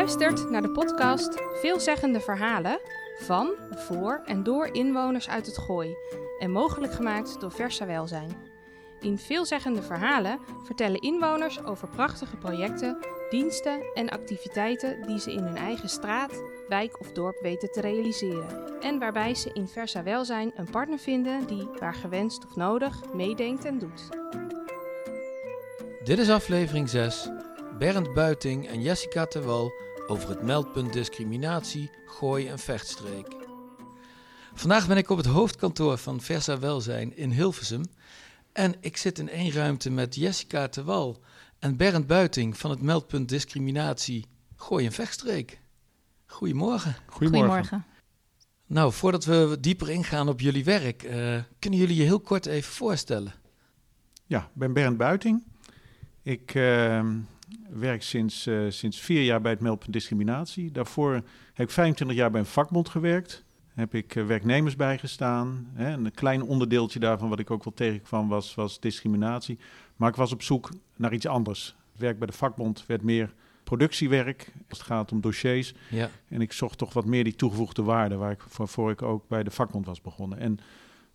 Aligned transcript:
luistert 0.00 0.50
naar 0.50 0.62
de 0.62 0.70
podcast 0.70 1.42
Veelzeggende 1.52 2.20
Verhalen 2.20 2.80
van, 3.18 3.50
voor 3.70 4.22
en 4.24 4.42
door 4.42 4.66
inwoners 4.72 5.28
uit 5.28 5.46
het 5.46 5.58
Gooi 5.58 5.96
en 6.38 6.50
mogelijk 6.50 6.92
gemaakt 6.92 7.40
door 7.40 7.52
Versa 7.52 7.86
Welzijn. 7.86 8.36
In 9.00 9.18
Veelzeggende 9.18 9.82
Verhalen 9.82 10.38
vertellen 10.64 11.00
inwoners 11.00 11.64
over 11.64 11.88
prachtige 11.88 12.36
projecten, 12.36 12.98
diensten 13.30 13.80
en 13.94 14.08
activiteiten 14.08 15.06
die 15.06 15.20
ze 15.20 15.32
in 15.32 15.42
hun 15.42 15.56
eigen 15.56 15.88
straat, 15.88 16.42
wijk 16.68 17.00
of 17.00 17.12
dorp 17.12 17.38
weten 17.40 17.72
te 17.72 17.80
realiseren. 17.80 18.80
En 18.80 18.98
waarbij 18.98 19.34
ze 19.34 19.50
in 19.52 19.68
Versa 19.68 20.02
Welzijn 20.02 20.52
een 20.54 20.70
partner 20.70 20.98
vinden 20.98 21.46
die, 21.46 21.68
waar 21.78 21.94
gewenst 21.94 22.44
of 22.44 22.56
nodig, 22.56 23.12
meedenkt 23.12 23.64
en 23.64 23.78
doet. 23.78 24.08
Dit 26.04 26.18
is 26.18 26.30
aflevering 26.30 26.88
6. 26.88 27.30
Bernd 27.78 28.14
Buiting 28.14 28.68
en 28.68 28.82
Jessica 28.82 29.26
Terwal 29.26 29.72
over 30.10 30.28
het 30.28 30.42
meldpunt 30.42 30.92
discriminatie, 30.92 31.90
gooi 32.06 32.48
en 32.48 32.58
vechtstreek. 32.58 33.26
Vandaag 34.54 34.86
ben 34.86 34.96
ik 34.96 35.10
op 35.10 35.16
het 35.16 35.26
hoofdkantoor 35.26 35.98
van 35.98 36.20
Versa 36.20 36.58
Welzijn 36.58 37.16
in 37.16 37.30
Hilversum. 37.30 37.84
En 38.52 38.74
ik 38.80 38.96
zit 38.96 39.18
in 39.18 39.28
één 39.28 39.52
ruimte 39.52 39.90
met 39.90 40.14
Jessica 40.14 40.68
Terwal 40.68 41.20
en 41.58 41.76
Bernd 41.76 42.06
Buiting 42.06 42.58
van 42.58 42.70
het 42.70 42.82
meldpunt 42.82 43.28
discriminatie, 43.28 44.26
gooi 44.56 44.86
en 44.86 44.92
vechtstreek. 44.92 45.60
Goedemorgen. 46.26 46.96
Goedemorgen. 47.06 47.84
Nou, 48.66 48.92
voordat 48.92 49.24
we 49.24 49.56
dieper 49.60 49.90
ingaan 49.90 50.28
op 50.28 50.40
jullie 50.40 50.64
werk, 50.64 51.02
uh, 51.02 51.12
kunnen 51.58 51.78
jullie 51.78 51.96
je 51.96 52.02
heel 52.02 52.20
kort 52.20 52.46
even 52.46 52.72
voorstellen? 52.72 53.32
Ja, 54.26 54.38
ik 54.38 54.54
ben 54.54 54.72
Bernd 54.72 54.96
Buiting. 54.96 55.44
Ik 56.22 56.54
uh, 56.54 57.04
werk 57.70 58.02
sinds, 58.02 58.46
uh, 58.46 58.70
sinds 58.70 59.00
vier 59.00 59.22
jaar 59.22 59.40
bij 59.40 59.50
het 59.50 59.60
meldpunt 59.60 59.92
discriminatie. 59.92 60.70
Daarvoor 60.70 61.12
heb 61.54 61.66
ik 61.66 61.70
25 61.70 62.16
jaar 62.16 62.30
bij 62.30 62.40
een 62.40 62.46
vakbond 62.46 62.88
gewerkt. 62.88 63.44
Heb 63.68 63.94
ik 63.94 64.14
uh, 64.14 64.26
werknemers 64.26 64.76
bijgestaan. 64.76 65.70
Hè. 65.74 65.92
En 65.92 66.04
een 66.04 66.14
klein 66.14 66.42
onderdeeltje 66.42 66.98
daarvan, 66.98 67.28
wat 67.28 67.38
ik 67.38 67.50
ook 67.50 67.64
wel 67.64 67.74
tegenkwam, 67.74 68.28
was, 68.28 68.54
was 68.54 68.80
discriminatie. 68.80 69.58
Maar 69.96 70.08
ik 70.08 70.16
was 70.16 70.32
op 70.32 70.42
zoek 70.42 70.70
naar 70.96 71.12
iets 71.12 71.26
anders. 71.26 71.76
Het 71.92 72.00
werk 72.00 72.18
bij 72.18 72.26
de 72.26 72.32
vakbond 72.32 72.86
werd 72.86 73.02
meer 73.02 73.34
productiewerk 73.64 74.52
als 74.68 74.78
het 74.78 74.86
gaat 74.86 75.12
om 75.12 75.20
dossiers. 75.20 75.74
Ja. 75.90 76.10
En 76.28 76.40
ik 76.40 76.52
zocht 76.52 76.78
toch 76.78 76.92
wat 76.92 77.04
meer 77.04 77.24
die 77.24 77.36
toegevoegde 77.36 77.82
waarde, 77.82 78.16
waar 78.16 78.30
ik, 78.30 78.42
waarvoor 78.56 78.90
ik 78.90 79.02
ook 79.02 79.28
bij 79.28 79.42
de 79.42 79.50
vakbond 79.50 79.86
was 79.86 80.00
begonnen. 80.00 80.38
En 80.38 80.58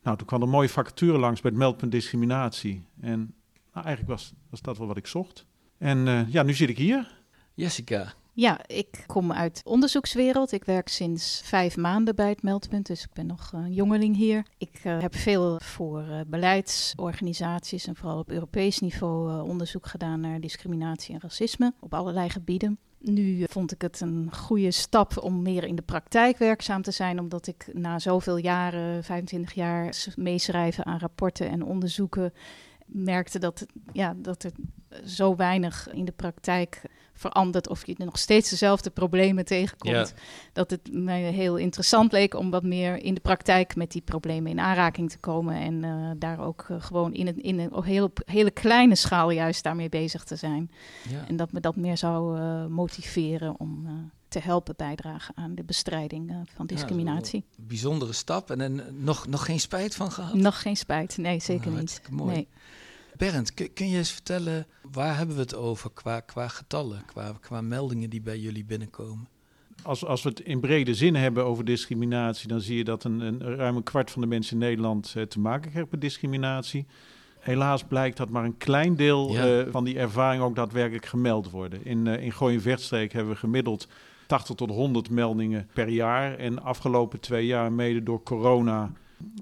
nou, 0.04 0.18
toen 0.18 0.28
kwam 0.28 0.42
een 0.42 0.50
mooie 0.50 0.70
vacature 0.70 1.18
langs 1.18 1.42
bij 1.42 1.52
het 1.52 1.60
meldpunt 1.60 1.92
discriminatie. 1.92 2.84
En 3.02 3.34
nou, 3.74 3.86
eigenlijk 3.86 4.08
was, 4.08 4.34
was 4.50 4.62
dat 4.62 4.78
wel 4.78 4.88
wat 4.88 4.98
ik 4.98 5.08
zocht. 5.08 5.46
En 5.86 6.08
uh, 6.08 6.34
ja, 6.34 6.44
nu 6.44 6.54
zit 6.54 6.70
ik 6.70 6.78
hier. 6.78 7.22
Jessica. 7.54 8.14
Ja, 8.34 8.68
ik 8.68 9.04
kom 9.06 9.32
uit 9.32 9.64
de 9.64 9.70
onderzoekswereld. 9.70 10.52
Ik 10.52 10.64
werk 10.64 10.88
sinds 10.88 11.42
vijf 11.44 11.78
maanden 11.78 12.16
bij 12.16 12.30
het 12.30 12.44
meldpunt, 12.44 12.86
dus 12.86 13.04
ik 13.04 13.14
ben 13.14 13.26
nog 13.26 13.52
een 13.54 13.74
jongeling 13.74 14.16
hier. 14.16 14.46
Ik 14.58 14.80
uh, 14.84 15.02
heb 15.02 15.16
veel 15.16 15.60
voor 15.60 16.02
uh, 16.02 16.20
beleidsorganisaties 16.28 17.88
en 17.88 17.96
vooral 17.96 18.18
op 18.18 18.30
Europees 18.32 18.80
niveau 18.80 19.42
onderzoek 19.50 19.88
gedaan 19.88 20.20
naar 20.20 20.40
discriminatie 20.40 21.14
en 21.14 21.22
racisme 21.22 21.74
op 21.80 21.94
allerlei 21.94 22.30
gebieden. 22.30 22.78
Nu 23.00 23.44
vond 23.50 23.72
ik 23.72 23.82
het 23.82 24.02
een 24.02 24.30
goede 24.34 24.72
stap 24.72 25.18
om 25.18 25.42
meer 25.42 25.64
in 25.64 25.76
de 25.76 25.82
praktijk 25.82 26.38
werkzaam 26.38 26.82
te 26.82 26.92
zijn, 26.92 27.20
omdat 27.20 27.48
ik 27.48 27.70
na 27.74 28.00
zoveel 28.00 28.38
jaren, 28.38 29.04
25 29.04 29.54
jaar, 29.54 30.06
meeschrijven 30.16 30.86
aan 30.86 31.00
rapporten 31.00 31.50
en 31.50 31.64
onderzoeken, 31.64 32.34
merkte 32.86 33.40
dat, 33.40 33.66
ja, 33.92 34.16
dat 34.18 34.44
er 34.44 34.52
zo 35.06 35.36
weinig 35.36 35.90
in 35.92 36.06
de 36.06 36.12
praktijk 36.12 36.82
verandert 37.16 37.70
of 37.70 37.86
je 37.86 37.96
nog 37.98 38.18
steeds 38.18 38.50
dezelfde 38.50 38.90
problemen 38.90 39.46
tegenkomt. 39.46 40.14
Dat 40.54 40.70
het 40.70 40.90
mij 40.92 41.22
heel 41.22 41.58
interessant 41.58 42.12
leek 42.12 42.34
om 42.34 42.50
wat 42.50 42.64
meer 42.64 42.98
in 42.98 43.14
de 43.14 43.20
praktijk 43.20 43.76
met 43.76 43.92
die 43.92 44.02
problemen 44.02 44.52
in 44.52 44.60
aanraking 44.60 45.10
te 45.10 45.18
komen. 45.18 45.56
En 45.56 45.84
uh, 45.84 46.12
daar 46.18 46.40
ook 46.40 46.66
uh, 46.72 46.78
gewoon 46.80 47.14
in, 47.14 47.28
een, 47.28 47.42
in 47.42 47.60
een 47.60 47.84
hele, 47.84 48.12
hele 48.26 48.52
kleine 48.52 48.96
schaal 48.96 49.30
juist 49.30 49.64
daarmee 49.64 49.90
bezig 49.90 50.24
te 50.24 50.36
zijn. 50.36 50.72
Ja. 51.10 51.28
En 51.28 51.36
dat 51.36 51.52
me 51.52 51.60
dat 51.60 51.76
meer 51.76 51.98
zou 51.98 52.40
uh, 52.40 52.66
motiveren 52.66 53.60
om 53.60 53.88
te 54.28 54.40
helpen 54.40 54.74
bijdragen 54.78 55.36
aan 55.38 55.56
de 55.56 55.64
bestrijding 55.64 56.34
van 56.56 56.66
discriminatie. 56.66 57.46
Ja, 57.50 57.64
bijzondere 57.68 58.14
stap 58.14 58.52
en, 58.52 58.62
en 58.62 58.82
nog, 59.04 59.28
nog 59.28 59.46
geen 59.46 59.60
spijt 59.60 59.96
van 59.96 60.12
gehad? 60.12 60.34
Nog 60.34 60.62
geen 60.62 60.78
spijt, 60.78 61.18
nee, 61.18 61.40
zeker 61.40 61.72
oh, 61.72 61.78
niet. 61.78 62.02
Mooi. 62.10 62.34
Nee. 62.34 62.48
Berend, 63.18 63.54
kun, 63.54 63.74
kun, 63.74 63.90
je 63.90 63.98
eens 63.98 64.12
vertellen, 64.12 64.68
waar 64.92 65.18
hebben 65.18 65.36
we 65.36 65.42
het 65.42 65.56
over 65.56 65.92
qua, 65.92 66.20
qua 66.20 66.48
getallen, 66.48 67.06
qua, 67.06 67.34
qua 67.42 67.62
meldingen 67.62 68.10
die 68.10 68.22
bij 68.22 68.38
jullie 68.38 68.66
binnenkomen? 68.66 69.28
Als, 69.84 70.06
als 70.06 70.24
we 70.24 70.30
het 70.30 70.40
in 70.40 70.60
brede 70.60 70.94
zin 70.94 71.16
hebben 71.16 71.46
over 71.46 71.66
discriminatie, 71.66 72.48
dan 72.48 72.62
zie 72.62 72.78
je 72.78 72.84
dat 72.84 73.04
een, 73.04 73.20
een 73.20 73.56
ruim 73.56 73.76
een 73.76 73.84
kwart 73.84 74.12
van 74.12 74.22
de 74.22 74.28
mensen 74.28 74.54
in 74.54 74.60
Nederland 74.68 75.14
uh, 75.18 75.24
te 75.24 75.40
maken 75.40 75.72
krijgt 75.72 75.92
met 75.92 76.02
discriminatie. 76.02 76.86
Helaas 77.40 77.84
blijkt 77.84 78.18
dat 78.18 78.30
maar 78.30 78.44
een 78.44 78.58
klein 78.58 78.96
deel 78.96 79.32
ja. 79.32 79.60
uh, 79.60 79.72
van 79.72 79.84
die 79.84 80.00
ervaring 80.00 80.44
ook 80.44 80.56
daadwerkelijk 80.56 81.06
gemeld 81.06 81.50
worden. 81.50 81.86
In, 81.86 82.06
uh, 82.06 82.24
in 82.24 82.32
Gooi 82.32 82.56
en 82.56 82.62
Vechtstreek 82.62 83.14
hebben 83.14 83.34
we 83.34 83.40
gemiddeld 83.40 83.88
80 84.28 84.56
tot 84.56 84.70
100 84.70 85.10
meldingen 85.10 85.70
per 85.74 85.90
jaar. 85.90 86.38
En 86.38 86.64
afgelopen 86.64 87.20
twee 87.20 87.46
jaar, 87.46 87.72
mede 87.72 88.04
door 88.04 88.24
corona, 88.24 88.92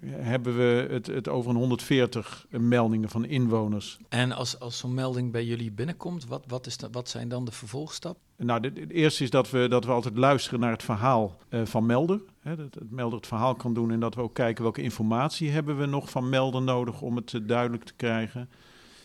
hebben 0.10 0.58
we 0.58 0.88
het, 0.90 1.08
het 1.08 1.28
over 1.28 1.52
een 1.52 1.58
140 1.58 2.46
meldingen 2.50 3.10
van 3.10 3.26
inwoners. 3.26 3.98
En 4.10 4.32
als, 4.32 4.60
als 4.60 4.78
zo'n 4.78 4.94
melding 4.94 5.32
bij 5.32 5.46
jullie 5.46 5.72
binnenkomt, 5.72 6.26
wat, 6.26 6.44
wat, 6.48 6.66
is 6.66 6.78
dat, 6.78 6.90
wat 6.92 7.10
zijn 7.10 7.30
dan 7.30 7.46
de 7.46 7.52
vervolgstappen? 7.52 8.22
Nou, 8.38 8.62
het 8.62 8.92
eerste 8.92 9.24
is 9.24 9.30
dat 9.30 9.50
we, 9.50 9.68
dat 9.68 9.86
we 9.86 9.92
altijd 9.92 10.18
luisteren 10.18 10.60
naar 10.60 10.72
het 10.72 10.84
verhaal 10.84 11.38
uh, 11.50 11.66
van 11.66 11.86
melder. 11.86 12.22
Hè, 12.40 12.56
dat 12.56 12.74
het 12.74 12.92
melder 12.92 13.18
het 13.18 13.28
verhaal 13.28 13.56
kan 13.56 13.74
doen 13.74 13.92
en 13.92 14.00
dat 14.00 14.16
we 14.16 14.22
ook 14.22 14.34
kijken 14.34 14.64
welke 14.64 14.82
informatie 14.82 15.50
hebben 15.50 15.78
we 15.78 15.86
nog 15.86 16.10
van 16.10 16.30
melder 16.30 16.62
nodig 16.62 17.02
om 17.02 17.16
het 17.16 17.34
uh, 17.34 17.42
duidelijk 17.48 17.84
te 17.84 17.94
krijgen. 17.96 18.50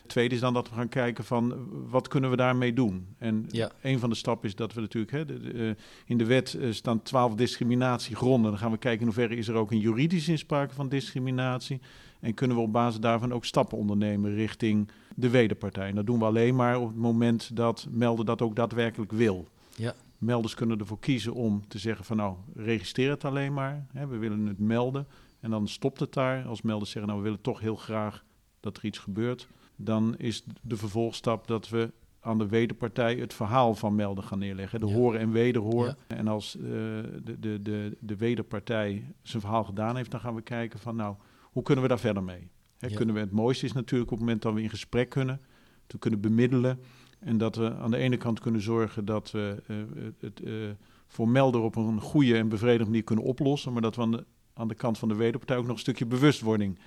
Het 0.08 0.16
tweede 0.16 0.34
is 0.34 0.40
dan 0.40 0.54
dat 0.54 0.68
we 0.68 0.74
gaan 0.74 0.88
kijken 0.88 1.24
van 1.24 1.68
wat 1.88 2.08
kunnen 2.08 2.30
we 2.30 2.36
daarmee 2.36 2.72
doen. 2.72 3.06
En 3.18 3.46
ja. 3.50 3.70
een 3.82 3.98
van 3.98 4.10
de 4.10 4.16
stappen 4.16 4.48
is 4.48 4.54
dat 4.54 4.74
we 4.74 4.80
natuurlijk, 4.80 5.12
hè, 5.12 5.24
de, 5.24 5.40
de, 5.40 5.52
uh, 5.52 5.70
in 6.06 6.18
de 6.18 6.24
wet 6.24 6.56
uh, 6.58 6.72
staan 6.72 7.02
twaalf 7.02 7.34
discriminatiegronden. 7.34 8.50
Dan 8.50 8.60
gaan 8.60 8.70
we 8.70 8.78
kijken 8.78 9.00
in 9.00 9.06
hoeverre 9.06 9.36
is 9.36 9.48
er 9.48 9.54
ook 9.54 9.70
een 9.70 9.78
juridisch 9.78 10.28
inspraak 10.28 10.72
van 10.72 10.88
discriminatie. 10.88 11.80
En 12.20 12.34
kunnen 12.34 12.56
we 12.56 12.62
op 12.62 12.72
basis 12.72 13.00
daarvan 13.00 13.32
ook 13.32 13.44
stappen 13.44 13.78
ondernemen 13.78 14.34
richting 14.34 14.88
de 15.14 15.30
wederpartij. 15.30 15.88
En 15.88 15.94
dat 15.94 16.06
doen 16.06 16.18
we 16.18 16.24
alleen 16.24 16.56
maar 16.56 16.80
op 16.80 16.88
het 16.88 16.96
moment 16.96 17.56
dat 17.56 17.86
melden 17.90 18.26
dat 18.26 18.42
ook 18.42 18.56
daadwerkelijk 18.56 19.12
wil. 19.12 19.48
Ja. 19.74 19.94
Melders 20.18 20.54
kunnen 20.54 20.78
ervoor 20.78 21.00
kiezen 21.00 21.34
om 21.34 21.68
te 21.68 21.78
zeggen 21.78 22.04
van 22.04 22.16
nou, 22.16 22.36
registreer 22.54 23.10
het 23.10 23.24
alleen 23.24 23.52
maar. 23.52 23.86
Hè, 23.92 24.06
we 24.06 24.16
willen 24.16 24.46
het 24.46 24.58
melden. 24.58 25.06
En 25.40 25.50
dan 25.50 25.68
stopt 25.68 26.00
het 26.00 26.12
daar. 26.12 26.44
Als 26.44 26.62
melders 26.62 26.90
zeggen 26.90 27.10
nou, 27.10 27.22
we 27.22 27.28
willen 27.28 27.42
toch 27.44 27.60
heel 27.60 27.76
graag 27.76 28.24
dat 28.60 28.76
er 28.76 28.84
iets 28.84 28.98
gebeurt 28.98 29.48
dan 29.80 30.16
is 30.16 30.44
de 30.62 30.76
vervolgstap 30.76 31.46
dat 31.46 31.68
we 31.68 31.92
aan 32.20 32.38
de 32.38 32.48
wederpartij 32.48 33.14
het 33.14 33.34
verhaal 33.34 33.74
van 33.74 33.94
melden 33.94 34.24
gaan 34.24 34.38
neerleggen. 34.38 34.80
De 34.80 34.86
ja. 34.86 34.94
horen 34.94 35.20
en 35.20 35.30
wederhoor. 35.30 35.86
Ja. 35.86 35.96
En 36.06 36.28
als 36.28 36.56
uh, 36.56 36.62
de, 36.62 37.38
de, 37.40 37.62
de, 37.62 37.96
de 38.00 38.16
wederpartij 38.16 39.04
zijn 39.22 39.42
verhaal 39.42 39.64
gedaan 39.64 39.96
heeft, 39.96 40.10
dan 40.10 40.20
gaan 40.20 40.34
we 40.34 40.42
kijken 40.42 40.78
van 40.78 40.96
nou, 40.96 41.16
hoe 41.42 41.62
kunnen 41.62 41.82
we 41.82 41.88
daar 41.88 41.98
verder 41.98 42.22
mee? 42.22 42.48
Ja. 42.78 42.96
Kunnen 42.96 43.14
we, 43.14 43.20
het 43.20 43.30
mooiste 43.30 43.64
is 43.66 43.72
natuurlijk 43.72 44.10
op 44.10 44.16
het 44.16 44.26
moment 44.26 44.42
dat 44.42 44.54
we 44.54 44.62
in 44.62 44.70
gesprek 44.70 45.08
kunnen, 45.08 45.40
te 45.86 45.98
kunnen 45.98 46.20
bemiddelen. 46.20 46.80
En 47.18 47.38
dat 47.38 47.56
we 47.56 47.74
aan 47.74 47.90
de 47.90 47.96
ene 47.96 48.16
kant 48.16 48.40
kunnen 48.40 48.60
zorgen 48.60 49.04
dat 49.04 49.30
we 49.30 49.62
uh, 49.66 49.76
het 50.18 50.40
uh, 50.40 50.70
voor 51.06 51.28
melder 51.28 51.60
op 51.60 51.76
een 51.76 52.00
goede 52.00 52.36
en 52.36 52.48
bevredigende 52.48 52.90
manier 52.90 53.04
kunnen 53.04 53.24
oplossen. 53.24 53.72
Maar 53.72 53.82
dat 53.82 53.96
we 53.96 54.02
aan 54.02 54.10
de, 54.10 54.24
aan 54.54 54.68
de 54.68 54.74
kant 54.74 54.98
van 54.98 55.08
de 55.08 55.14
wederpartij 55.14 55.56
ook 55.56 55.66
nog 55.66 55.72
een 55.72 55.78
stukje 55.78 56.06
bewustwording 56.06 56.78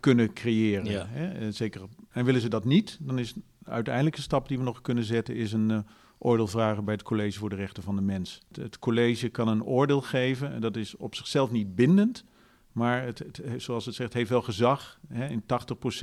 kunnen 0.00 0.32
creëren. 0.32 0.84
Ja. 0.84 1.06
Hè? 1.08 1.28
En, 1.28 1.54
zeker, 1.54 1.82
en 2.10 2.24
willen 2.24 2.40
ze 2.40 2.48
dat 2.48 2.64
niet, 2.64 2.98
dan 3.00 3.18
is 3.18 3.32
de 3.32 3.40
uiteindelijke 3.64 4.20
stap 4.20 4.48
die 4.48 4.58
we 4.58 4.64
nog 4.64 4.80
kunnen 4.80 5.04
zetten, 5.04 5.34
is 5.34 5.52
een 5.52 5.70
uh, 5.70 5.78
oordeel 6.18 6.46
vragen 6.46 6.84
bij 6.84 6.94
het 6.94 7.02
College 7.02 7.38
voor 7.38 7.50
de 7.50 7.56
Rechten 7.56 7.82
van 7.82 7.96
de 7.96 8.02
Mens. 8.02 8.42
Het, 8.48 8.56
het, 8.56 8.78
college 8.78 9.28
kan 9.28 9.48
een 9.48 9.64
oordeel 9.64 10.00
geven 10.00 10.52
en 10.52 10.60
dat 10.60 10.76
is 10.76 10.96
op 10.96 11.14
zichzelf 11.14 11.50
niet 11.50 11.74
bindend. 11.74 12.24
Maar 12.72 13.04
het, 13.04 13.18
het, 13.18 13.62
zoals 13.62 13.86
het 13.86 13.94
zegt, 13.94 14.12
heeft 14.12 14.30
wel 14.30 14.42
gezag. 14.42 14.98
Hè? 15.08 15.28
In 15.28 15.42
80% 15.42 15.46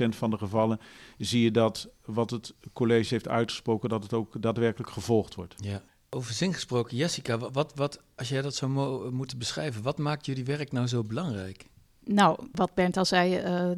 van 0.08 0.30
de 0.30 0.38
gevallen 0.38 0.80
zie 1.18 1.42
je 1.42 1.50
dat 1.50 1.88
wat 2.04 2.30
het 2.30 2.54
college 2.72 3.14
heeft 3.14 3.28
uitgesproken, 3.28 3.88
dat 3.88 4.02
het 4.02 4.12
ook 4.12 4.42
daadwerkelijk 4.42 4.90
gevolgd 4.90 5.34
wordt. 5.34 5.54
Ja. 5.56 5.82
Over 6.10 6.34
zin 6.34 6.52
gesproken, 6.52 6.96
Jessica, 6.96 7.38
wat, 7.38 7.72
wat, 7.74 8.02
als 8.16 8.28
jij 8.28 8.42
dat 8.42 8.54
zou 8.54 8.70
mo- 8.70 9.10
moeten 9.10 9.38
beschrijven, 9.38 9.82
wat 9.82 9.98
maakt 9.98 10.26
jullie 10.26 10.44
werk 10.44 10.72
nou 10.72 10.86
zo 10.86 11.02
belangrijk? 11.02 11.66
Nou, 12.04 12.38
wat 12.52 12.74
Bernd 12.74 12.96
al 12.96 13.04
zei, 13.04 13.42
uh, 13.44 13.70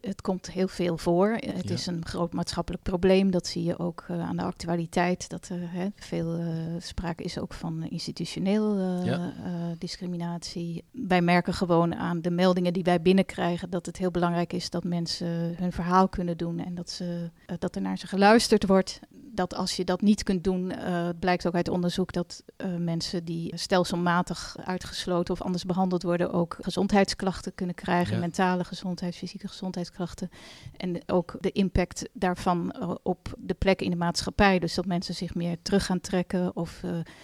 het 0.00 0.20
komt 0.20 0.50
heel 0.50 0.68
veel 0.68 0.98
voor. 0.98 1.30
Het 1.30 1.68
ja. 1.68 1.74
is 1.74 1.86
een 1.86 2.06
groot 2.06 2.32
maatschappelijk 2.32 2.82
probleem. 2.82 3.30
Dat 3.30 3.46
zie 3.46 3.64
je 3.64 3.78
ook 3.78 4.04
uh, 4.10 4.20
aan 4.28 4.36
de 4.36 4.42
actualiteit. 4.42 5.28
Dat 5.28 5.48
er 5.48 5.72
hè, 5.72 5.88
veel 5.96 6.38
uh, 6.38 6.46
sprake 6.78 7.22
is 7.22 7.38
ook 7.38 7.52
van 7.52 7.86
institutioneel 7.88 8.78
ja. 9.04 9.32
discriminatie. 9.78 10.84
Wij 10.90 11.22
merken 11.22 11.54
gewoon 11.54 11.94
aan 11.94 12.20
de 12.20 12.30
meldingen 12.30 12.72
die 12.72 12.84
wij 12.84 13.02
binnenkrijgen 13.02 13.70
dat 13.70 13.86
het 13.86 13.96
heel 13.96 14.10
belangrijk 14.10 14.52
is 14.52 14.70
dat 14.70 14.84
mensen 14.84 15.54
hun 15.56 15.72
verhaal 15.72 16.08
kunnen 16.08 16.36
doen 16.36 16.58
en 16.58 16.74
dat, 16.74 16.90
ze, 16.90 17.30
dat 17.58 17.74
er 17.74 17.82
naar 17.82 17.98
ze 17.98 18.06
geluisterd 18.06 18.66
wordt. 18.66 19.00
Dat 19.34 19.54
als 19.54 19.76
je 19.76 19.84
dat 19.84 20.00
niet 20.00 20.22
kunt 20.22 20.44
doen, 20.44 20.72
uh, 20.72 21.08
blijkt 21.20 21.46
ook 21.46 21.54
uit 21.54 21.68
onderzoek 21.68 22.12
dat 22.12 22.42
uh, 22.56 22.76
mensen 22.76 23.24
die 23.24 23.56
stelselmatig 23.56 24.56
uitgesloten 24.64 25.34
of 25.34 25.42
anders 25.42 25.64
behandeld 25.64 26.02
worden, 26.02 26.32
ook 26.32 26.56
gezondheidsklachten 26.60 27.54
kunnen 27.54 27.74
krijgen, 27.74 28.20
mentale 28.20 28.64
gezondheid, 28.64 29.16
fysieke 29.16 29.48
gezondheidsklachten. 29.48 30.30
En 30.76 31.02
ook 31.06 31.36
de 31.40 31.52
impact 31.52 32.08
daarvan 32.12 32.74
uh, 32.78 32.94
op 33.02 33.34
de 33.38 33.54
plek 33.54 33.82
in 33.82 33.90
de 33.90 33.96
maatschappij. 33.96 34.58
Dus 34.58 34.74
dat 34.74 34.86
mensen 34.86 35.14
zich 35.14 35.34
meer 35.34 35.56
terug 35.62 35.86
gaan 35.86 36.00
trekken 36.00 36.56
of 36.56 36.80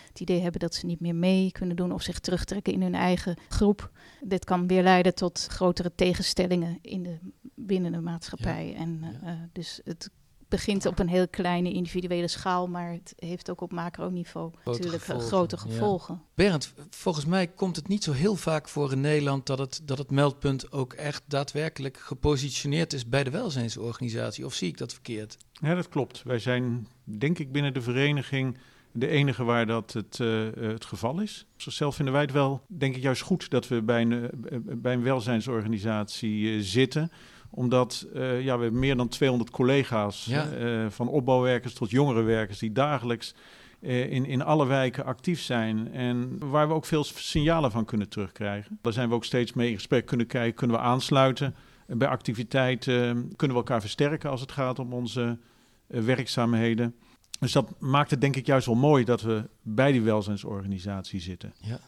het 0.08 0.20
idee 0.20 0.40
hebben 0.40 0.61
dat 0.61 0.75
ze 0.75 0.87
niet 0.87 1.00
meer 1.00 1.14
mee 1.14 1.52
kunnen 1.52 1.76
doen 1.76 1.93
of 1.93 2.02
zich 2.02 2.19
terugtrekken 2.19 2.72
in 2.72 2.82
hun 2.82 2.94
eigen 2.94 3.37
groep. 3.49 3.90
Dit 4.20 4.44
kan 4.44 4.66
weer 4.66 4.82
leiden 4.82 5.14
tot 5.14 5.46
grotere 5.50 5.93
tegenstellingen 5.94 6.78
in 6.82 7.02
de, 7.02 7.19
binnen 7.54 7.93
de 7.93 8.00
maatschappij. 8.00 8.75
En 8.76 9.04
dus 9.52 9.81
het 9.84 10.11
begint 10.49 10.87
op 10.87 10.99
een 10.99 11.09
heel 11.09 11.29
kleine 11.29 11.73
individuele 11.73 12.29
schaal, 12.29 12.69
maar 12.69 12.93
het 12.93 13.12
heeft 13.17 13.50
ook 13.50 13.61
op 13.61 13.73
macroniveau 13.73 14.53
natuurlijk 14.65 15.03
gevolgen, 15.03 15.27
grote 15.27 15.56
gevolgen. 15.56 16.15
Ja. 16.15 16.31
Berend, 16.35 16.75
volgens 16.91 17.25
mij 17.25 17.47
komt 17.47 17.77
het 17.77 17.89
niet 17.89 18.05
zo 18.05 18.12
heel 18.12 18.37
vaak 18.37 18.69
voor 18.69 18.93
in 18.93 19.00
Nederland 19.00 19.47
dat 19.47 19.59
het, 19.59 19.81
dat 19.85 19.99
het 19.99 20.11
meldpunt 20.11 20.73
ook 20.73 20.93
echt 20.93 21.23
daadwerkelijk 21.27 21.97
gepositioneerd 21.97 22.93
is 22.93 23.09
bij 23.09 23.25
de 23.25 23.31
welzijnsorganisatie. 23.31 24.45
Of 24.45 24.55
zie 24.55 24.69
ik 24.69 24.79
dat 24.79 24.93
verkeerd? 24.93 25.37
Ja, 25.53 25.75
dat 25.75 25.89
klopt. 25.89 26.23
Wij 26.23 26.39
zijn, 26.39 26.89
denk 27.05 27.39
ik, 27.39 27.53
binnen 27.53 27.75
de 27.75 27.83
vereniging 27.83 28.59
de 28.93 29.09
enige 29.09 29.45
waar 29.45 29.67
dat 29.67 29.93
het, 29.93 30.19
uh, 30.19 30.49
het 30.55 30.85
geval 30.85 31.21
is. 31.21 31.47
Zelf 31.56 31.95
vinden 31.95 32.15
wij 32.15 32.23
het 32.23 32.33
wel, 32.33 32.62
denk 32.67 32.97
ik, 32.97 33.03
juist 33.03 33.23
goed 33.23 33.50
dat 33.50 33.69
we 33.69 33.83
bij 33.83 34.00
een, 34.00 34.31
bij 34.65 34.93
een 34.93 35.03
welzijnsorganisatie 35.03 36.41
uh, 36.41 36.62
zitten 36.62 37.11
omdat 37.50 38.06
uh, 38.15 38.41
ja, 38.41 38.56
we 38.56 38.62
hebben 38.62 38.81
meer 38.81 38.97
dan 38.97 39.09
200 39.09 39.50
collega's, 39.50 40.25
ja. 40.25 40.53
uh, 40.59 40.87
van 40.89 41.09
opbouwwerkers 41.09 41.75
tot 41.75 41.91
jongerenwerkers, 41.91 42.59
die 42.59 42.73
dagelijks 42.73 43.35
uh, 43.81 44.11
in, 44.11 44.25
in 44.27 44.43
alle 44.43 44.67
wijken 44.67 45.05
actief 45.05 45.41
zijn. 45.41 45.93
En 45.93 46.39
waar 46.50 46.69
we 46.69 46.75
ook 46.75 46.85
veel 46.85 47.05
signalen 47.05 47.71
van 47.71 47.85
kunnen 47.85 48.09
terugkrijgen. 48.09 48.79
Daar 48.83 48.93
zijn 48.93 49.09
we 49.09 49.15
ook 49.15 49.25
steeds 49.25 49.53
mee 49.53 49.69
in 49.69 49.75
gesprek 49.75 50.06
kunnen 50.06 50.27
kijken, 50.27 50.55
kunnen 50.55 50.77
we 50.77 50.83
aansluiten. 50.83 51.55
Bij 51.87 52.09
activiteiten 52.09 53.33
kunnen 53.37 53.56
we 53.56 53.62
elkaar 53.62 53.81
versterken 53.81 54.31
als 54.31 54.41
het 54.41 54.53
gaat 54.53 54.79
om 54.79 54.93
onze 54.93 55.39
werkzaamheden. 55.87 56.95
Dus 57.41 57.53
dat 57.53 57.75
maakt 57.79 58.11
het 58.11 58.21
denk 58.21 58.37
ik 58.37 58.47
juist 58.47 58.67
wel 58.67 58.75
mooi 58.75 59.05
dat 59.05 59.23
we 59.23 59.49
bij 59.62 59.93
die 59.93 60.03
welzijnsorganisatie 60.03 61.21
zitten. 61.21 61.53
Ja. 61.61 61.81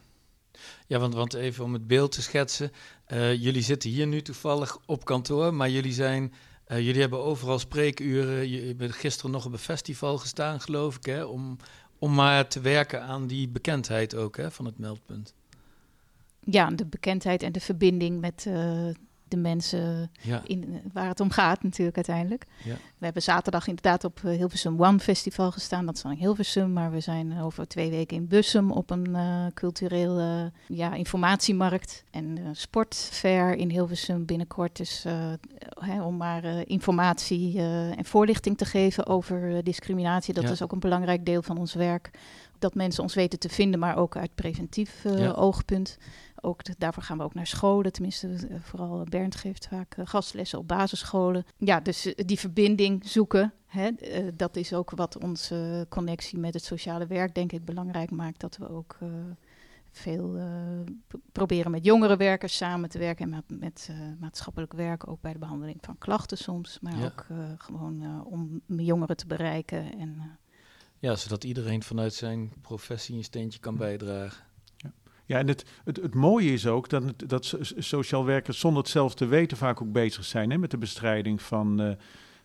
Ja, 0.87 0.99
want, 0.99 1.15
want 1.15 1.35
even 1.35 1.65
om 1.65 1.73
het 1.73 1.87
beeld 1.87 2.13
te 2.13 2.23
schetsen. 2.23 2.73
Uh, 3.13 3.35
jullie 3.35 3.63
zitten 3.63 3.91
hier 3.91 4.07
nu 4.07 4.23
toevallig 4.23 4.79
op 4.87 5.05
kantoor, 5.05 5.55
maar 5.55 5.71
jullie 5.71 5.93
zijn. 5.93 6.33
Uh, 6.69 6.79
jullie 6.79 7.01
hebben 7.01 7.25
overal 7.25 7.59
spreekuren. 7.59 8.49
Je, 8.49 8.75
bent 8.75 8.93
gisteren 8.93 9.31
nog 9.31 9.47
op 9.47 9.53
een 9.53 9.59
festival 9.59 10.19
gestaan, 10.19 10.61
geloof 10.61 10.97
ik, 10.97 11.05
hè, 11.05 11.25
om, 11.25 11.57
om 11.99 12.15
maar 12.15 12.49
te 12.49 12.61
werken 12.61 13.03
aan 13.03 13.27
die 13.27 13.49
bekendheid 13.49 14.15
ook 14.15 14.37
hè, 14.37 14.51
van 14.51 14.65
het 14.65 14.79
meldpunt. 14.79 15.35
Ja, 16.41 16.71
de 16.71 16.87
bekendheid 16.87 17.43
en 17.43 17.53
de 17.53 17.61
verbinding 17.61 18.21
met, 18.21 18.45
uh, 18.49 18.89
de 19.31 19.37
mensen 19.37 20.11
in, 20.45 20.81
waar 20.93 21.09
het 21.09 21.21
om 21.21 21.31
gaat 21.31 21.63
natuurlijk 21.63 21.97
uiteindelijk. 21.97 22.47
Ja. 22.65 22.75
We 22.75 23.05
hebben 23.05 23.23
zaterdag 23.23 23.67
inderdaad 23.67 24.05
op 24.05 24.21
uh, 24.25 24.37
Hilversum 24.37 24.83
One 24.83 24.99
Festival 24.99 25.51
gestaan. 25.51 25.87
Dat 25.87 25.95
is 25.97 26.03
dan 26.03 26.13
in 26.13 26.19
Hilversum, 26.19 26.73
maar 26.73 26.91
we 26.91 27.01
zijn 27.01 27.41
over 27.41 27.69
twee 27.69 27.91
weken 27.91 28.17
in 28.17 28.27
Bussum 28.27 28.71
op 28.71 28.91
een 28.91 29.09
uh, 29.09 29.47
cultureel 29.55 30.21
uh, 30.21 30.43
ja, 30.67 30.95
informatiemarkt 30.95 32.05
en 32.11 32.39
sportfair 32.53 33.55
in 33.55 33.71
Hilversum 33.71 34.25
binnenkort. 34.25 34.77
Dus 34.77 35.05
hè, 35.81 36.03
om 36.03 36.17
maar 36.17 36.45
informatie 36.67 37.59
en 37.97 38.05
voorlichting 38.05 38.59
te 38.59 38.65
geven 38.65 39.07
over 39.07 39.65
discriminatie. 39.65 40.35
Dat 40.35 40.51
is 40.51 40.63
ook 40.63 40.73
een 40.73 40.81
belangrijk 40.81 41.27
deel 41.27 41.43
van 41.43 41.59
ons 41.59 41.75
werk. 41.75 42.11
Dat 42.61 42.75
mensen 42.75 43.03
ons 43.03 43.15
weten 43.15 43.39
te 43.39 43.49
vinden, 43.49 43.81
maar 43.81 43.97
ook 43.97 44.17
uit 44.17 44.35
preventief 44.35 45.05
oogpunt. 45.35 45.99
Ook 46.41 46.61
daarvoor 46.79 47.03
gaan 47.03 47.19
we 47.19 47.25
ook 47.25 47.35
naar 47.35 47.47
scholen. 47.47 47.93
Tenminste, 47.93 48.29
eh, 48.29 48.57
vooral 48.61 49.05
Bernd 49.05 49.35
geeft 49.35 49.67
vaak 49.67 49.97
uh, 49.97 50.07
gastlessen 50.07 50.59
op 50.59 50.69
basisscholen. 50.69 51.45
Ja, 51.57 51.81
dus 51.81 52.15
eh, 52.15 52.25
die 52.27 52.39
verbinding 52.39 53.07
zoeken. 53.07 53.53
Hè, 53.67 53.91
dat 54.35 54.57
is 54.57 54.73
ook 54.73 54.91
wat 54.91 55.19
onze 55.23 55.87
connectie 55.89 56.39
met 56.39 56.55
het 56.55 56.65
sociale 56.65 57.07
werk, 57.07 57.35
denk 57.35 57.53
ik, 57.53 57.65
belangrijk 57.65 58.11
maakt. 58.11 58.41
Dat 58.41 58.57
we 58.57 58.69
ook 58.69 58.99
veel 59.91 60.39
proberen 61.33 61.71
met 61.71 61.85
jongere 61.85 62.17
werkers 62.17 62.57
samen 62.57 62.89
te 62.89 62.99
werken. 62.99 63.25
En 63.25 63.31
met, 63.31 63.61
met 63.61 63.91
maatschappelijk 64.21 64.73
werk, 64.73 65.09
ook 65.09 65.21
bij 65.21 65.33
de 65.33 65.39
behandeling 65.39 65.79
van 65.81 65.99
klachten 65.99 66.39
soms. 66.39 66.79
Maar 66.81 67.05
ook 67.05 67.27
gewoon 67.59 68.25
om 68.25 68.63
jongeren 68.67 69.17
te 69.17 69.27
bereiken. 69.27 69.99
En, 69.99 70.39
ja, 71.01 71.17
zodat 71.17 71.45
iedereen 71.45 71.83
vanuit 71.83 72.15
zijn 72.15 72.53
professie 72.61 73.17
een 73.17 73.25
steentje 73.25 73.61
kan 73.61 73.77
bijdragen. 73.77 74.49
Ja, 75.31 75.39
en 75.39 75.49
het, 75.49 75.65
het, 75.85 75.97
het 75.97 76.15
mooie 76.15 76.53
is 76.53 76.67
ook 76.67 76.89
dat, 76.89 77.03
dat 77.27 77.57
sociaal 77.79 78.25
werkers 78.25 78.59
zonder 78.59 78.83
het 78.83 78.91
zelf 78.91 79.15
te 79.15 79.27
weten 79.27 79.57
vaak 79.57 79.83
ook 79.83 79.93
bezig 79.93 80.25
zijn 80.25 80.51
hè, 80.51 80.59
met 80.59 80.71
de 80.71 80.79
bestrijding 80.79 81.43
van, 81.43 81.81
uh, 81.81 81.91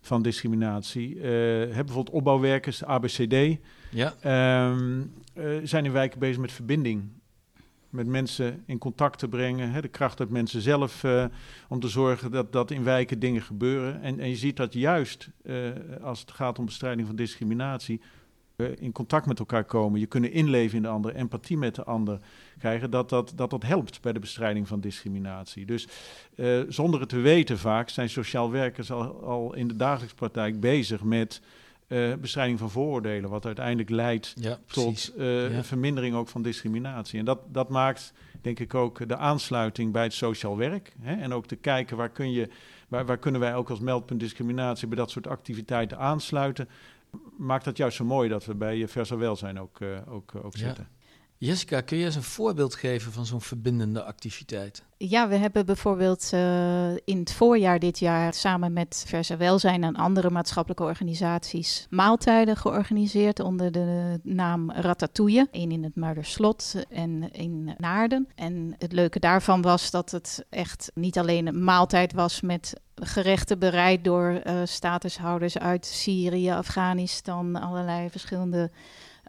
van 0.02 0.22
discriminatie. 0.22 1.16
Uh, 1.16 1.22
bijvoorbeeld 1.22 2.10
opbouwwerkers, 2.10 2.84
ABCD, 2.84 3.58
ja. 3.92 4.70
Um, 4.70 5.14
uh, 5.34 5.60
zijn 5.64 5.86
in 5.86 5.92
wijken 5.92 6.20
bezig 6.20 6.38
met 6.38 6.52
verbinding. 6.52 7.10
Met 7.90 8.08
mensen 8.08 8.64
in 8.66 8.78
contact 8.78 9.20
te 9.20 9.28
brengen, 9.28 9.72
hè, 9.72 9.82
de 9.82 9.88
kracht 9.88 10.20
uit 10.20 10.30
mensen 10.30 10.62
zelf, 10.62 11.04
om 11.68 11.80
te 11.80 11.88
zorgen 11.88 12.32
dat, 12.32 12.52
dat 12.52 12.72
in 12.72 12.84
wijken 12.84 13.20
dingen 13.20 13.42
gebeuren. 13.42 14.02
En, 14.02 14.20
en 14.20 14.30
je 14.30 14.36
ziet 14.36 14.58
dat 14.58 14.74
juist 14.74 15.30
als 16.02 16.20
het 16.20 16.32
gaat 16.32 16.60
om 16.60 16.66
bestrijding 16.66 17.08
van 17.08 17.16
discriminatie, 17.16 18.02
in 18.56 18.92
contact 18.92 19.26
met 19.26 19.40
elkaar 19.40 19.64
komen, 19.64 20.00
je 20.00 20.06
kunnen 20.06 20.32
inleven 20.32 20.76
in 20.76 20.82
de 20.82 20.88
ander, 20.88 21.16
empathie 21.16 21.58
met 21.58 21.76
de 21.76 21.84
ander 21.84 22.20
krijgen, 22.60 22.92
dat 22.92 23.10
dat, 23.10 23.34
dat, 23.36 23.50
dat 23.50 23.64
helpt 23.64 24.02
bij 24.02 24.14
de 24.14 24.20
bestrijding 24.20 24.68
van 24.68 24.80
discriminatie. 24.80 25.66
Dus 25.66 25.88
uh, 26.36 26.62
zonder 26.68 27.00
het 27.00 27.10
te 27.10 27.20
weten 27.20 27.58
vaak 27.58 27.90
zijn 27.90 28.10
sociaal 28.10 28.52
werkers 28.52 28.92
al, 28.92 29.24
al 29.24 29.56
in 29.56 29.68
de 29.68 29.76
dagelijkse 29.76 30.16
praktijk 30.16 30.60
bezig 30.60 31.04
met 31.04 31.42
uh, 31.88 32.14
bestrijding 32.16 32.60
van 32.60 32.70
vooroordelen, 32.70 33.30
wat 33.30 33.46
uiteindelijk 33.46 33.90
leidt 33.90 34.34
ja, 34.36 34.60
tot 34.66 35.14
uh, 35.18 35.56
ja. 35.56 35.64
vermindering 35.64 36.16
ook 36.16 36.28
van 36.28 36.42
discriminatie. 36.42 37.20
En 37.20 37.26
dat, 37.26 37.40
dat 37.48 37.70
maakt, 37.70 38.14
denk 38.42 38.60
ik, 38.60 38.74
ook 38.74 39.08
de 39.08 39.18
aansluiting 39.18 39.92
bij 39.92 40.04
het 40.04 40.14
sociaal 40.14 40.58
werk. 40.58 40.94
Hè? 41.02 41.16
En 41.16 41.34
ook 41.34 41.46
te 41.46 41.56
kijken 41.56 41.98
waar, 41.98 42.10
kun 42.10 42.32
je, 42.32 42.50
waar, 42.88 43.06
waar 43.06 43.18
kunnen 43.18 43.42
wij 43.42 43.56
ook 43.56 43.70
als 43.70 43.80
meldpunt 43.80 44.20
discriminatie 44.20 44.88
bij 44.88 44.98
dat 44.98 45.12
soort 45.12 45.28
activiteiten 45.28 45.98
aansluiten 45.98 46.70
maakt 47.38 47.66
dat 47.66 47.78
juist 47.78 47.98
zo 47.98 48.06
mooi 48.06 48.30
dat 48.30 48.46
we 48.46 48.56
bij 48.56 48.88
Versa 48.88 49.18
Welzijn 49.18 49.60
ook, 49.60 49.80
uh, 49.80 49.98
ook, 50.08 50.36
ook 50.36 50.58
zitten. 50.58 50.88
Jessica, 51.38 51.82
kun 51.82 51.98
je 51.98 52.06
eens 52.06 52.16
een 52.16 52.24
voorbeeld 52.24 52.76
geven 52.76 53.12
van 53.12 53.26
zo'n 53.26 53.42
verbindende 53.42 54.04
activiteit? 54.04 54.84
Ja, 54.98 55.28
we 55.28 55.36
hebben 55.36 55.66
bijvoorbeeld 55.66 56.32
uh, 56.34 56.92
in 56.92 57.20
het 57.20 57.34
voorjaar 57.34 57.80
dit 57.80 58.00
jaar 58.00 58.34
samen 58.34 58.74
met 58.74 59.04
Versa 59.08 59.38
Welzijn 59.38 59.84
en 59.84 59.96
andere 59.96 60.30
maatschappelijke 60.30 60.84
organisaties 60.84 61.88
maaltijden 61.90 62.58
georganiseerd 62.58 63.40
onder 63.40 63.72
de 63.72 64.20
naam 64.24 64.72
Ratatouille. 64.72 65.48
Eén 65.52 65.72
in 65.72 65.84
het 65.84 65.96
Muiderslot 65.96 66.76
en 66.90 67.32
in 67.32 67.76
Naarden. 67.78 68.28
En 68.36 68.76
het 68.78 68.92
leuke 68.92 69.20
daarvan 69.20 69.62
was 69.62 69.92
dat 69.92 70.12
het 70.12 70.46
echt 70.50 70.92
niet 70.94 71.18
alleen 71.18 71.48
een 71.48 71.64
maaltijd 71.64 72.14
was 72.14 72.42
met 72.42 72.74
gerechten 72.96 73.60
bereid 73.60 74.04
door 74.04 74.42
uh, 74.44 74.62
statushouders 74.64 75.58
uit 75.58 75.86
Syrië, 75.86 76.52
Afghanistan, 76.52 77.56
allerlei 77.56 78.10
verschillende 78.10 78.72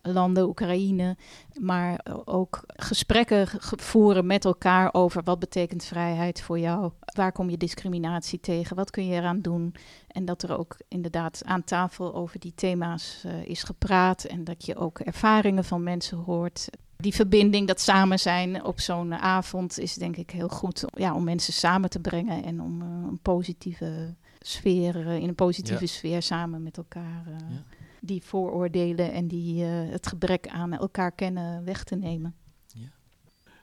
landen, 0.03 0.49
Oekraïne, 0.49 1.17
maar 1.61 2.01
ook 2.25 2.63
gesprekken 2.67 3.49
voeren 3.61 4.27
met 4.27 4.45
elkaar 4.45 4.95
over 4.95 5.23
wat 5.23 5.39
betekent 5.39 5.85
vrijheid 5.85 6.43
voor 6.43 6.59
jou, 6.59 6.93
waar 7.01 7.33
kom 7.33 7.51
je 7.51 7.57
discriminatie 7.57 8.41
tegen, 8.41 8.77
wat 8.77 8.91
kun 8.91 9.07
je 9.07 9.15
eraan 9.15 9.41
doen. 9.41 9.75
En 10.09 10.25
dat 10.25 10.43
er 10.43 10.59
ook 10.59 10.77
inderdaad 10.89 11.43
aan 11.45 11.65
tafel 11.65 12.15
over 12.15 12.41
die 12.41 12.53
thema's 12.55 13.23
uh, 13.27 13.45
is 13.45 13.63
gepraat 13.63 14.25
en 14.25 14.45
dat 14.45 14.67
je 14.67 14.77
ook 14.77 14.99
ervaringen 14.99 15.65
van 15.65 15.83
mensen 15.83 16.19
hoort. 16.19 16.69
Die 16.97 17.15
verbinding, 17.15 17.67
dat 17.67 17.81
samen 17.81 18.19
zijn 18.19 18.65
op 18.65 18.81
zo'n 18.81 19.15
avond 19.15 19.79
is 19.79 19.95
denk 19.95 20.17
ik 20.17 20.31
heel 20.31 20.49
goed 20.49 20.85
ja, 20.95 21.15
om 21.15 21.25
mensen 21.25 21.53
samen 21.53 21.91
te 21.91 22.01
brengen 22.01 22.45
en 22.45 22.61
om 22.61 22.83
uh, 22.83 22.89
een 22.89 23.19
positieve 23.23 24.15
sfeer, 24.41 24.97
uh, 24.97 25.17
in 25.17 25.29
een 25.29 25.35
positieve 25.35 25.81
ja. 25.81 25.87
sfeer 25.87 26.23
samen 26.23 26.63
met 26.63 26.77
elkaar 26.77 27.25
ja 27.27 27.65
die 28.01 28.23
vooroordelen 28.25 29.13
en 29.13 29.29
die, 29.29 29.65
uh, 29.65 29.91
het 29.91 30.07
gebrek 30.07 30.49
aan 30.49 30.73
elkaar 30.73 31.13
kennen 31.13 31.65
weg 31.65 31.85
te 31.85 31.97
nemen. 31.97 32.35
Ja. 32.67 32.89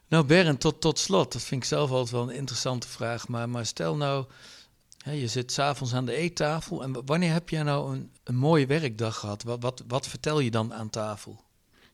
Nou 0.08 0.24
Berend, 0.24 0.60
tot, 0.60 0.80
tot 0.80 0.98
slot, 0.98 1.32
dat 1.32 1.42
vind 1.42 1.62
ik 1.62 1.68
zelf 1.68 1.90
altijd 1.90 2.10
wel 2.10 2.22
een 2.22 2.36
interessante 2.36 2.88
vraag, 2.88 3.28
maar, 3.28 3.48
maar 3.48 3.66
stel 3.66 3.96
nou, 3.96 4.26
hè, 4.98 5.12
je 5.12 5.28
zit 5.28 5.52
s'avonds 5.52 5.94
aan 5.94 6.06
de 6.06 6.14
eettafel 6.14 6.82
en 6.82 7.06
wanneer 7.06 7.32
heb 7.32 7.48
jij 7.48 7.62
nou 7.62 7.94
een, 7.94 8.10
een 8.24 8.36
mooie 8.36 8.66
werkdag 8.66 9.16
gehad? 9.18 9.42
Wat, 9.42 9.62
wat, 9.62 9.84
wat 9.88 10.06
vertel 10.06 10.40
je 10.40 10.50
dan 10.50 10.74
aan 10.74 10.90
tafel? 10.90 11.42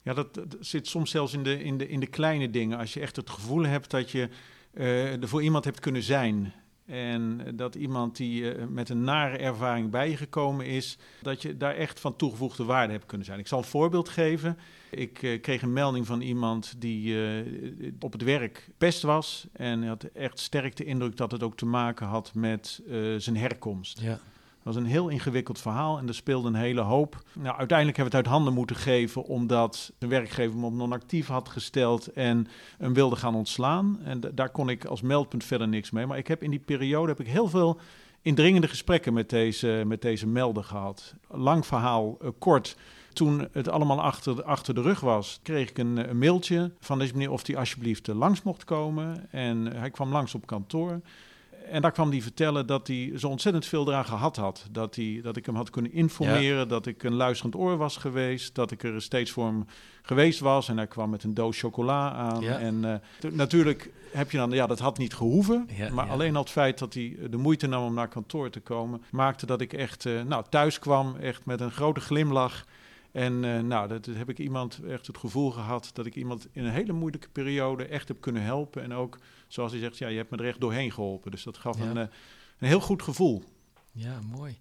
Ja, 0.02 0.14
dat, 0.14 0.34
dat, 0.34 0.56
zit 0.60 0.86
soms 0.88 1.10
zelfs 1.10 1.32
in 1.32 1.42
de, 1.42 1.62
in, 1.62 1.78
de, 1.78 1.88
in 1.88 2.00
de 2.00 2.06
kleine 2.06 2.50
dingen. 2.50 2.78
Als 2.78 2.94
je 2.94 3.00
echt 3.00 3.16
het 3.16 3.30
gevoel 3.30 3.64
hebt 3.64 3.90
dat 3.90 4.10
je 4.10 4.28
uh, 4.74 5.22
er 5.22 5.28
voor 5.28 5.42
iemand 5.42 5.64
hebt 5.64 5.80
kunnen 5.80 6.02
zijn 6.02 6.52
En 6.90 7.40
dat 7.54 7.74
iemand 7.74 8.16
die 8.16 8.42
uh, 8.42 8.64
met 8.68 8.88
een 8.88 9.04
nare 9.04 9.36
ervaring 9.36 9.90
bij 9.90 10.10
je 10.10 10.16
gekomen 10.16 10.66
is, 10.66 10.98
dat 11.22 11.42
je 11.42 11.56
daar 11.56 11.74
echt 11.74 12.00
van 12.00 12.16
toegevoegde 12.16 12.64
waarde 12.64 12.92
hebt 12.92 13.06
kunnen 13.06 13.26
zijn. 13.26 13.38
Ik 13.38 13.46
zal 13.46 13.58
een 13.58 13.64
voorbeeld 13.64 14.08
geven. 14.08 14.58
Ik 14.90 15.22
uh, 15.22 15.40
kreeg 15.40 15.62
een 15.62 15.72
melding 15.72 16.06
van 16.06 16.20
iemand 16.20 16.74
die 16.78 17.14
uh, 17.14 17.92
op 18.00 18.12
het 18.12 18.22
werk 18.22 18.68
pest 18.78 19.02
was. 19.02 19.46
En 19.52 19.86
had 19.86 20.04
echt 20.04 20.38
sterk 20.38 20.76
de 20.76 20.84
indruk 20.84 21.16
dat 21.16 21.30
het 21.30 21.42
ook 21.42 21.56
te 21.56 21.66
maken 21.66 22.06
had 22.06 22.34
met 22.34 22.82
zijn 23.18 23.36
herkomst. 23.36 24.00
Ja. 24.00 24.20
Was 24.62 24.76
een 24.76 24.84
heel 24.84 25.08
ingewikkeld 25.08 25.60
verhaal 25.60 25.98
en 25.98 26.08
er 26.08 26.14
speelde 26.14 26.48
een 26.48 26.54
hele 26.54 26.80
hoop. 26.80 27.22
Nou, 27.32 27.56
uiteindelijk 27.56 27.96
hebben 27.96 28.14
we 28.14 28.18
het 28.18 28.26
uit 28.26 28.36
handen 28.36 28.54
moeten 28.54 28.76
geven 28.76 29.24
omdat 29.24 29.92
de 29.98 30.06
werkgever 30.06 30.54
hem 30.54 30.64
op 30.64 30.72
non-actief 30.72 31.26
had 31.26 31.48
gesteld 31.48 32.06
en 32.06 32.46
hem 32.78 32.94
wilde 32.94 33.16
gaan 33.16 33.34
ontslaan. 33.34 33.98
En 34.04 34.20
daar 34.34 34.50
kon 34.50 34.68
ik 34.68 34.84
als 34.84 35.00
meldpunt 35.00 35.44
verder 35.44 35.68
niks 35.68 35.90
mee. 35.90 36.06
Maar 36.06 36.18
ik 36.18 36.26
heb 36.26 36.42
in 36.42 36.50
die 36.50 36.58
periode 36.58 37.08
heb 37.08 37.20
ik 37.20 37.26
heel 37.26 37.48
veel 37.48 37.80
indringende 38.22 38.68
gesprekken 38.68 39.12
met 39.12 39.30
deze, 39.30 39.82
met 39.86 40.02
deze 40.02 40.26
melder 40.26 40.64
gehad. 40.64 41.14
Lang 41.28 41.66
verhaal, 41.66 42.18
uh, 42.22 42.28
kort. 42.38 42.76
Toen 43.12 43.48
het 43.52 43.68
allemaal 43.68 44.00
achter, 44.00 44.42
achter 44.42 44.74
de 44.74 44.82
rug 44.82 45.00
was, 45.00 45.40
kreeg 45.42 45.68
ik 45.68 45.78
een, 45.78 46.10
een 46.10 46.18
mailtje 46.18 46.72
van 46.80 46.98
deze 46.98 47.12
meneer 47.12 47.30
of 47.30 47.46
hij 47.46 47.56
alsjeblieft 47.56 48.08
uh, 48.08 48.16
langs 48.16 48.42
mocht 48.42 48.64
komen. 48.64 49.30
En 49.30 49.66
hij 49.66 49.90
kwam 49.90 50.12
langs 50.12 50.34
op 50.34 50.46
kantoor 50.46 51.00
en 51.70 51.82
daar 51.82 51.92
kwam 51.92 52.10
hij 52.10 52.22
vertellen 52.22 52.66
dat 52.66 52.86
hij 52.86 53.12
zo 53.16 53.28
ontzettend 53.28 53.66
veel 53.66 53.88
eraan 53.88 54.04
gehad 54.04 54.36
had. 54.36 54.66
Dat, 54.70 54.94
hij, 54.94 55.20
dat 55.22 55.36
ik 55.36 55.46
hem 55.46 55.54
had 55.54 55.70
kunnen 55.70 55.92
informeren, 55.92 56.68
dat 56.68 56.86
ik 56.86 57.02
een 57.02 57.14
luisterend 57.14 57.54
oor 57.54 57.76
was 57.76 57.96
geweest, 57.96 58.54
dat 58.54 58.70
ik 58.70 58.82
er 58.82 59.02
steeds 59.02 59.30
voor 59.30 59.46
hem 59.46 59.66
geweest 60.02 60.40
was. 60.40 60.68
En 60.68 60.76
hij 60.76 60.86
kwam 60.86 61.10
met 61.10 61.24
een 61.24 61.34
doos 61.34 61.60
chocola 61.60 62.12
aan. 62.12 62.40
Ja. 62.40 62.58
En 62.58 62.74
uh, 62.84 62.94
natuurlijk 63.32 63.90
heb 64.12 64.30
je 64.30 64.36
dan, 64.36 64.50
ja, 64.50 64.66
dat 64.66 64.78
had 64.78 64.98
niet 64.98 65.14
gehoeven. 65.14 65.68
Ja, 65.76 65.92
maar 65.92 66.10
alleen 66.10 66.36
al 66.36 66.42
het 66.42 66.50
feit 66.50 66.78
dat 66.78 66.94
hij 66.94 67.16
de 67.30 67.36
moeite 67.36 67.66
nam 67.66 67.84
om 67.84 67.94
naar 67.94 68.08
kantoor 68.08 68.50
te 68.50 68.60
komen, 68.60 69.02
maakte 69.10 69.46
dat 69.46 69.60
ik 69.60 69.72
echt 69.72 70.04
uh, 70.04 70.22
nou, 70.22 70.44
thuis 70.48 70.78
kwam, 70.78 71.16
echt 71.16 71.44
met 71.44 71.60
een 71.60 71.70
grote 71.70 72.00
glimlach. 72.00 72.64
En 73.12 73.42
uh, 73.42 73.60
nou, 73.60 73.88
dat, 73.88 74.04
dat, 74.04 74.14
heb 74.16 74.28
ik 74.28 74.38
iemand 74.38 74.78
echt 74.88 75.06
het 75.06 75.18
gevoel 75.18 75.50
gehad 75.50 75.90
dat 75.92 76.06
ik 76.06 76.14
iemand 76.16 76.46
in 76.52 76.64
een 76.64 76.72
hele 76.72 76.92
moeilijke 76.92 77.28
periode 77.28 77.84
echt 77.84 78.08
heb 78.08 78.20
kunnen 78.20 78.42
helpen. 78.42 78.82
En 78.82 78.92
ook, 78.92 79.18
zoals 79.48 79.72
hij 79.72 79.80
zegt, 79.80 79.98
ja, 79.98 80.08
je 80.08 80.16
hebt 80.16 80.30
me 80.30 80.36
er 80.36 80.46
echt 80.46 80.60
doorheen 80.60 80.92
geholpen. 80.92 81.30
Dus 81.30 81.42
dat 81.42 81.58
gaf 81.58 81.78
Ja. 81.78 81.84
een, 81.84 81.96
uh, 81.96 82.02
een 82.58 82.68
heel 82.68 82.80
goed 82.80 83.02
gevoel. 83.02 83.44
Ja, 83.92 84.20
mooi. 84.20 84.58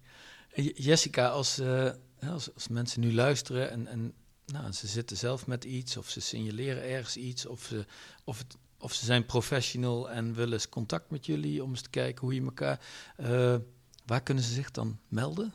J- 0.54 0.72
Jessica, 0.74 1.28
als, 1.28 1.58
eh, 1.58 1.90
als, 2.28 2.54
als 2.54 2.68
mensen 2.68 3.00
nu 3.00 3.14
luisteren 3.14 3.70
en, 3.70 3.86
en 3.86 4.12
nou, 4.46 4.72
ze 4.72 4.86
zitten 4.86 5.16
zelf 5.16 5.46
met 5.46 5.64
iets, 5.64 5.96
of 5.96 6.08
ze 6.08 6.20
signaleren 6.20 6.82
ergens 6.82 7.16
iets, 7.16 7.46
of 7.46 7.62
ze, 7.62 7.86
of 8.24 8.38
het, 8.38 8.56
of 8.78 8.92
ze 8.92 9.04
zijn 9.04 9.26
professional 9.26 10.10
en 10.10 10.34
willen 10.34 10.52
eens 10.52 10.68
contact 10.68 11.10
met 11.10 11.26
jullie 11.26 11.62
om 11.62 11.70
eens 11.70 11.82
te 11.82 11.90
kijken 11.90 12.20
hoe 12.24 12.34
je 12.34 12.42
elkaar. 12.42 12.80
eh, 13.16 13.56
waar 14.06 14.22
kunnen 14.22 14.44
ze 14.44 14.52
zich 14.52 14.70
dan 14.70 14.98
melden? 15.08 15.54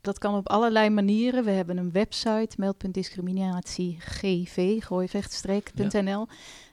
Dat 0.00 0.18
kan 0.18 0.34
op 0.34 0.48
allerlei 0.48 0.90
manieren. 0.90 1.44
We 1.44 1.50
hebben 1.50 1.76
een 1.76 1.92
website, 1.92 2.54
meld.discriminatie 2.56 3.96
gv, 4.00 4.82
gooivechtstreek.nl. 4.82 6.26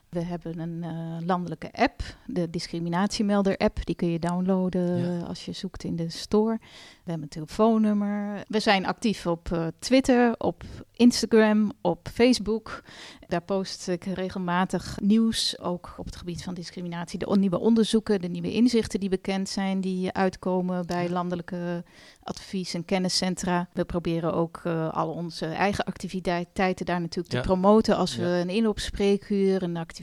We 0.08 0.22
hebben 0.22 0.58
een 0.58 0.82
uh, 0.82 1.26
landelijke 1.26 1.72
app, 1.72 2.02
de 2.26 2.50
discriminatiemelder-app. 2.50 3.86
Die 3.86 3.94
kun 3.94 4.10
je 4.10 4.18
downloaden 4.18 4.96
Ja. 4.96 5.20
als 5.26 5.44
je 5.44 5.52
zoekt 5.52 5.84
in 5.84 5.96
de 5.96 6.08
store. 6.10 6.58
We 7.04 7.10
hebben 7.12 7.22
een 7.22 7.28
telefoonnummer. 7.28 8.44
We 8.48 8.60
zijn 8.60 8.86
actief 8.86 9.26
op 9.26 9.48
uh, 9.52 9.66
Twitter, 9.78 10.34
op 10.38 10.62
Instagram, 10.92 11.72
op 11.80 12.08
Facebook. 12.12 12.82
Daar 13.28 13.42
post 13.42 13.88
ik 13.88 14.04
regelmatig 14.04 14.98
nieuws, 15.02 15.58
ook 15.58 15.94
op 15.96 16.04
het 16.04 16.16
gebied 16.16 16.42
van 16.42 16.54
discriminatie. 16.54 17.18
De 17.18 17.36
nieuwe 17.38 17.58
onderzoeken, 17.58 18.20
de 18.20 18.28
nieuwe 18.28 18.52
inzichten 18.52 19.00
die 19.00 19.08
bekend 19.08 19.48
zijn, 19.48 19.80
die 19.80 20.12
uitkomen 20.12 20.86
bij 20.86 21.10
landelijke 21.10 21.84
advies- 22.22 22.74
en 22.74 22.84
kenniscentra. 22.84 23.68
We 23.72 23.84
proberen 23.84 24.34
ook 24.34 24.60
uh, 24.66 24.92
al 24.92 25.10
onze 25.10 25.46
eigen 25.46 25.84
activiteiten 25.84 26.86
daar 26.86 27.00
natuurlijk 27.00 27.34
te 27.34 27.40
promoten. 27.40 27.96
Als 27.96 28.16
we 28.16 28.24
een 28.24 28.48
inloopspreekuur, 28.48 29.62
een 29.62 29.76
activiteit 29.76 29.95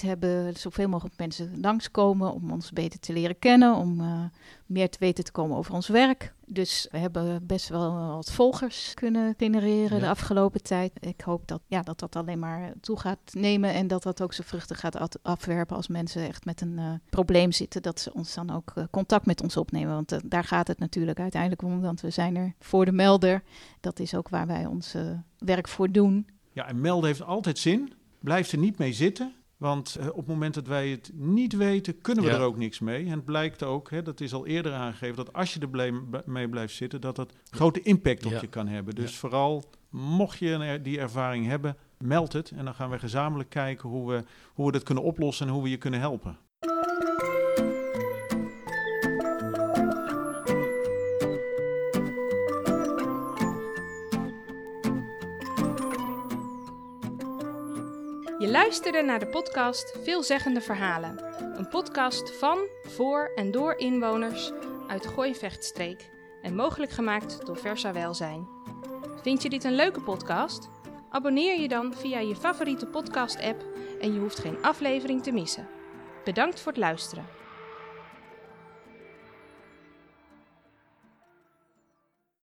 hebben, 0.00 0.56
zoveel 0.56 0.88
mogelijk 0.88 1.18
mensen 1.18 1.60
langskomen 1.60 2.32
om 2.32 2.50
ons 2.52 2.70
beter 2.72 3.00
te 3.00 3.12
leren 3.12 3.38
kennen, 3.38 3.74
om 3.74 4.00
uh, 4.00 4.24
meer 4.66 4.90
te 4.90 4.98
weten 4.98 5.24
te 5.24 5.32
komen 5.32 5.56
over 5.56 5.74
ons 5.74 5.88
werk. 5.88 6.34
Dus 6.48 6.88
we 6.90 6.98
hebben 6.98 7.46
best 7.46 7.68
wel 7.68 7.92
wat 8.14 8.32
volgers 8.32 8.94
kunnen 8.94 9.34
genereren 9.36 9.96
Ja. 9.96 10.02
de 10.02 10.08
afgelopen 10.08 10.62
tijd. 10.62 10.92
Ik 11.00 11.20
hoop 11.20 11.46
dat, 11.46 11.60
ja, 11.66 11.82
dat 11.82 11.98
dat 11.98 12.16
alleen 12.16 12.38
maar 12.38 12.72
toe 12.80 12.98
gaat 12.98 13.18
nemen 13.32 13.74
en 13.74 13.86
dat 13.86 14.02
dat 14.02 14.22
ook 14.22 14.32
zijn 14.32 14.46
vruchten 14.46 14.76
gaat 14.76 14.96
at- 14.96 15.18
afwerpen 15.22 15.76
als 15.76 15.88
mensen 15.88 16.28
echt 16.28 16.44
met 16.44 16.60
een 16.60 16.78
uh, 16.78 16.90
probleem 17.10 17.52
zitten. 17.52 17.82
Dat 17.82 18.00
ze 18.00 18.12
ons 18.14 18.34
dan 18.34 18.50
ook 18.50 18.72
uh, 18.78 18.84
contact 18.90 19.26
met 19.26 19.42
ons 19.42 19.56
opnemen. 19.56 19.94
Want 19.94 20.12
uh, 20.12 20.18
daar 20.24 20.44
gaat 20.44 20.68
het 20.68 20.78
natuurlijk 20.78 21.20
uiteindelijk 21.20 21.62
om, 21.62 21.80
want 21.80 22.00
we 22.00 22.10
zijn 22.10 22.36
er 22.36 22.52
voor 22.58 22.84
de 22.84 22.92
melder. 22.92 23.42
Dat 23.80 23.98
is 23.98 24.14
ook 24.14 24.28
waar 24.28 24.46
wij 24.46 24.66
ons 24.66 24.94
werk 25.38 25.68
voor 25.68 25.90
doen. 25.92 26.26
Ja, 26.52 26.68
en 26.68 26.80
melden 26.80 27.06
heeft 27.06 27.22
altijd 27.22 27.58
zin. 27.58 27.92
Blijf 28.26 28.52
er 28.52 28.58
niet 28.58 28.78
mee 28.78 28.92
zitten. 28.92 29.34
Want 29.56 29.96
uh, 30.00 30.06
op 30.08 30.16
het 30.16 30.26
moment 30.26 30.54
dat 30.54 30.66
wij 30.66 30.88
het 30.88 31.10
niet 31.14 31.52
weten, 31.56 32.00
kunnen 32.00 32.24
we 32.24 32.30
Ja. 32.30 32.36
er 32.36 32.42
ook 32.42 32.56
niks 32.56 32.78
mee. 32.78 33.04
En 33.04 33.10
het 33.10 33.24
blijkt 33.24 33.62
ook, 33.62 33.90
hè, 33.90 34.02
dat 34.02 34.20
is 34.20 34.32
al 34.34 34.46
eerder 34.46 34.72
aangegeven, 34.72 35.16
dat 35.16 35.32
als 35.32 35.54
je 35.54 35.60
er 35.60 36.02
mee 36.24 36.48
blijft 36.48 36.74
zitten, 36.74 37.00
dat 37.00 37.16
dat 37.16 37.32
grote 37.50 37.82
impact 37.82 38.26
op 38.26 38.32
Ja. 38.32 38.40
je 38.40 38.46
kan 38.46 38.68
hebben. 38.68 38.94
Dus 38.94 39.10
Ja. 39.12 39.16
vooral, 39.18 39.64
mocht 39.90 40.38
je 40.38 40.52
er- 40.56 40.82
die 40.82 40.98
ervaring 40.98 41.46
hebben, 41.46 41.76
meld 41.98 42.32
het. 42.32 42.50
En 42.50 42.64
dan 42.64 42.74
gaan 42.74 42.90
we 42.90 42.98
gezamenlijk 42.98 43.50
kijken 43.50 43.88
hoe 43.88 44.10
we, 44.12 44.24
hoe 44.54 44.66
we 44.66 44.72
dat 44.72 44.82
kunnen 44.82 45.04
oplossen 45.04 45.46
en 45.46 45.52
hoe 45.52 45.62
we 45.62 45.68
je 45.70 45.76
kunnen 45.76 46.00
helpen. 46.00 46.38
Je 58.38 58.48
luisterde 58.48 59.02
naar 59.02 59.18
de 59.18 59.26
podcast 59.26 59.98
Veelzeggende 60.02 60.60
Verhalen. 60.60 61.24
Een 61.58 61.68
podcast 61.68 62.36
van, 62.36 62.58
voor 62.82 63.32
en 63.34 63.50
door 63.50 63.74
inwoners 63.78 64.52
uit 64.88 65.02
de 65.02 65.08
Gooi-Vechtstreek 65.08 66.10
en 66.42 66.54
mogelijk 66.54 66.90
gemaakt 66.90 67.46
door 67.46 67.56
Versa 67.56 67.92
Welzijn. 67.92 68.48
Vind 69.22 69.42
je 69.42 69.48
dit 69.48 69.64
een 69.64 69.74
leuke 69.74 70.00
podcast? 70.00 70.68
Abonneer 71.10 71.60
je 71.60 71.68
dan 71.68 71.94
via 71.94 72.18
je 72.18 72.36
favoriete 72.36 72.86
podcast-app 72.86 73.64
en 74.00 74.14
je 74.14 74.20
hoeft 74.20 74.38
geen 74.38 74.62
aflevering 74.62 75.22
te 75.22 75.32
missen. 75.32 75.68
Bedankt 76.24 76.60
voor 76.60 76.72
het 76.72 76.80
luisteren. 76.80 77.35